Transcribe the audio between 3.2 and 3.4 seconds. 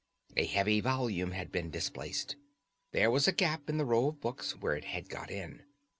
a